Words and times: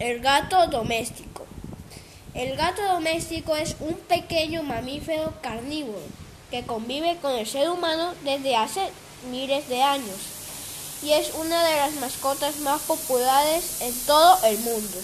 El 0.00 0.20
gato 0.20 0.66
doméstico. 0.68 1.44
El 2.32 2.56
gato 2.56 2.82
doméstico 2.82 3.54
es 3.54 3.76
un 3.80 3.92
pequeño 3.96 4.62
mamífero 4.62 5.34
carnívoro 5.42 6.00
que 6.50 6.64
convive 6.64 7.18
con 7.20 7.32
el 7.32 7.46
ser 7.46 7.68
humano 7.68 8.14
desde 8.24 8.56
hace 8.56 8.80
miles 9.30 9.68
de 9.68 9.82
años 9.82 10.16
y 11.02 11.12
es 11.12 11.34
una 11.34 11.62
de 11.64 11.76
las 11.76 11.92
mascotas 11.96 12.60
más 12.60 12.80
populares 12.80 13.82
en 13.82 13.94
todo 14.06 14.42
el 14.44 14.58
mundo. 14.60 14.96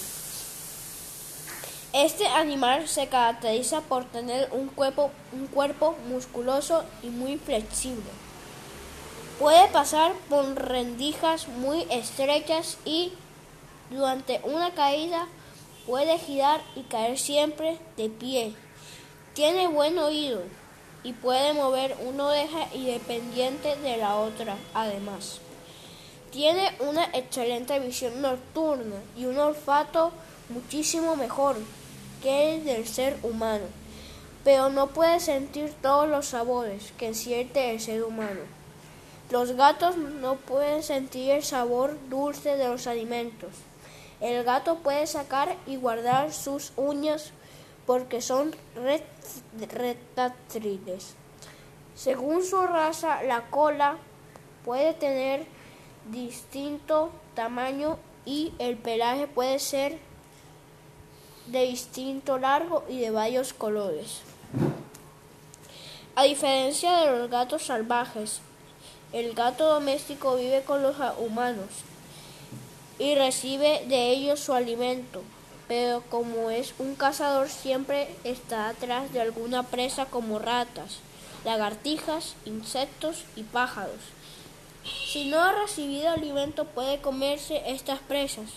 Este 1.93 2.27
animal 2.29 2.89
se 2.89 3.09
caracteriza 3.09 3.83
por 3.83 4.07
tener 4.07 4.49
un 4.53 4.69
cuerpo, 4.69 5.11
un 5.33 5.47
cuerpo 5.49 5.95
musculoso 6.09 6.85
y 7.03 7.09
muy 7.09 7.37
flexible. 7.37 8.11
Puede 9.39 9.69
pasar 9.69 10.15
por 10.31 10.55
rendijas 10.55 11.49
muy 11.49 11.87
estrechas 11.91 12.79
y 12.87 13.13
durante 13.91 14.41
una 14.45 14.75
caída 14.75 15.29
puede 15.87 16.19
girar 16.19 16.61
y 16.75 16.83
caer 16.83 17.19
siempre 17.19 17.79
de 17.97 18.09
pie. 18.09 18.55
Tiene 19.35 19.69
buen 19.69 19.99
oído 19.99 20.43
y 21.03 21.13
puede 21.13 21.53
mover 21.53 21.97
una 22.05 22.27
oreja 22.27 22.69
independiente 22.75 23.77
de 23.77 23.97
la 23.97 24.17
otra, 24.17 24.57
además. 24.75 25.41
Tiene 26.33 26.71
una 26.81 27.05
excelente 27.13 27.79
visión 27.79 28.21
nocturna 28.21 28.97
y 29.17 29.27
un 29.27 29.39
olfato 29.39 30.11
muchísimo 30.49 31.17
mejor 31.17 31.57
que 32.23 32.57
el 32.57 32.65
del 32.65 32.87
ser 32.87 33.17
humano, 33.23 33.65
pero 34.43 34.69
no 34.69 34.89
puede 34.89 35.21
sentir 35.21 35.73
todos 35.81 36.09
los 36.09 36.27
sabores 36.27 36.93
que 36.99 37.15
siente 37.15 37.71
el 37.71 37.81
ser 37.81 38.03
humano. 38.03 38.41
Los 39.31 39.53
gatos 39.53 39.97
no 39.97 40.37
pueden 40.37 40.83
sentir 40.83 41.31
el 41.31 41.43
sabor 41.43 41.97
dulce 42.09 42.57
de 42.57 42.69
los 42.69 42.87
alimentos. 42.87 43.51
El 44.21 44.45
gato 44.45 44.77
puede 44.77 45.07
sacar 45.07 45.57
y 45.67 45.77
guardar 45.77 46.33
sus 46.33 46.73
uñas 46.77 47.33
porque 47.87 48.23
son 48.23 48.55
retráctiles. 49.71 51.15
Según 51.95 52.45
su 52.45 52.63
raza, 52.63 53.23
la 53.23 53.43
cola 53.51 53.99
puede 54.65 54.95
tener 54.95 55.47
distinto 56.11 57.11
tamaño 57.35 57.99
y 58.25 58.55
el 58.59 58.77
pelaje 58.77 59.27
puede 59.27 59.59
ser 59.59 59.99
de 61.47 61.63
distinto 61.63 62.39
largo 62.39 62.85
y 62.89 63.01
de 63.01 63.11
varios 63.11 63.53
colores. 63.53 64.23
A 66.17 66.25
diferencia 66.25 66.97
de 66.99 67.19
los 67.19 67.31
gatos 67.31 67.67
salvajes, 67.67 68.41
el 69.13 69.35
gato 69.35 69.67
doméstico 69.67 70.37
vive 70.37 70.63
con 70.63 70.83
los 70.83 70.97
humanos 71.19 71.69
y 72.99 73.15
recibe 73.15 73.85
de 73.89 74.11
ellos 74.11 74.41
su 74.41 74.53
alimento, 74.53 75.23
pero 75.69 76.03
como 76.09 76.51
es 76.51 76.75
un 76.79 76.95
cazador 76.95 77.49
siempre 77.49 78.09
está 78.25 78.69
atrás 78.69 79.13
de 79.13 79.21
alguna 79.21 79.63
presa 79.65 80.07
como 80.07 80.39
ratas, 80.39 80.99
lagartijas, 81.45 82.35
insectos 82.45 83.25
y 83.37 83.43
pájaros. 83.43 84.01
Si 85.07 85.29
no 85.29 85.41
ha 85.41 85.53
recibido 85.53 86.11
alimento 86.11 86.65
puede 86.65 87.01
comerse 87.01 87.63
estas 87.67 87.99
presas, 87.99 88.51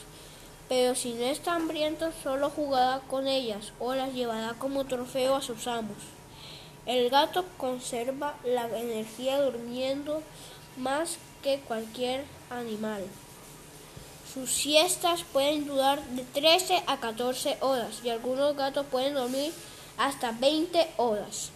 pero 0.67 0.93
si 0.93 1.13
no 1.13 1.25
está 1.25 1.55
hambriento 1.55 2.11
solo 2.23 2.49
jugará 2.49 3.01
con 3.07 3.27
ellas 3.27 3.73
o 3.79 3.95
las 3.95 4.13
llevará 4.13 4.53
como 4.53 4.85
trofeo 4.85 5.35
a 5.35 5.41
sus 5.41 5.67
amos. 5.67 5.97
El 6.85 7.09
gato 7.09 7.45
conserva 7.57 8.35
la 8.43 8.65
energía 8.79 9.41
durmiendo 9.41 10.21
más 10.77 11.17
que 11.43 11.59
cualquier 11.59 12.23
animal. 12.49 13.03
Sus 14.33 14.51
siestas 14.51 15.23
pueden 15.33 15.65
durar 15.65 16.03
de 16.09 16.23
13 16.23 16.83
a 16.85 16.99
14 16.99 17.57
horas 17.61 18.01
y 18.03 18.09
algunos 18.09 18.55
gatos 18.55 18.85
pueden 18.91 19.15
dormir 19.15 19.51
hasta 19.97 20.31
20 20.31 20.87
horas. 20.97 21.51